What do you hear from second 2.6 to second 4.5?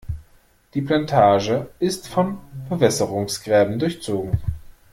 Bewässerungsgräben durchzogen.